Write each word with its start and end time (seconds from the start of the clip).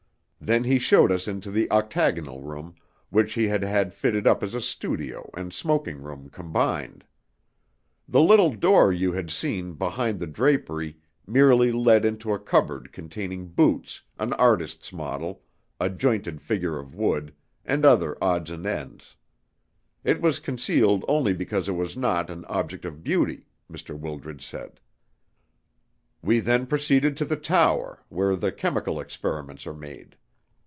Then 0.43 0.63
he 0.63 0.79
showed 0.79 1.11
us 1.11 1.27
into 1.27 1.51
the 1.51 1.69
octagonal 1.69 2.41
room, 2.41 2.73
which 3.11 3.33
he 3.33 3.47
had 3.47 3.61
had 3.63 3.93
fitted 3.93 4.25
up 4.25 4.41
as 4.41 4.55
a 4.55 4.59
studio 4.61 5.29
and 5.35 5.53
smoking 5.53 6.01
room 6.01 6.29
combined. 6.31 7.05
The 8.07 8.21
little 8.23 8.51
door 8.55 8.91
you 8.91 9.11
had 9.13 9.29
seen 9.29 9.73
behind 9.73 10.19
the 10.19 10.25
drapery 10.25 10.97
merely 11.27 11.71
led 11.71 12.05
into 12.05 12.33
a 12.33 12.39
cupboard 12.39 12.91
containing 12.91 13.49
boots, 13.49 14.01
an 14.17 14.33
artist's 14.33 14.91
model 14.91 15.43
a 15.79 15.91
jointed 15.91 16.41
figure 16.41 16.79
of 16.79 16.95
wood 16.95 17.35
and 17.63 17.85
other 17.85 18.17
odds 18.19 18.49
and 18.49 18.65
ends. 18.65 19.15
It 20.03 20.21
was 20.21 20.39
concealed 20.39 21.05
only 21.07 21.35
because 21.35 21.69
it 21.69 21.73
was 21.75 21.95
not 21.95 22.31
'an 22.31 22.45
object 22.45 22.83
of 22.83 23.03
beauty,' 23.03 23.45
Mr. 23.71 23.95
Wildred 23.97 24.41
said. 24.41 24.79
"We 26.23 26.39
then 26.39 26.65
proceeded 26.65 27.15
to 27.17 27.25
the 27.25 27.37
tower, 27.37 28.01
where 28.09 28.35
the 28.35 28.51
chemical 28.51 28.99
experiments 28.99 29.67
are 29.67 29.75
made. 29.75 30.15